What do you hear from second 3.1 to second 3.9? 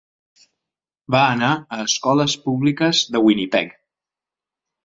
de Winnipeg.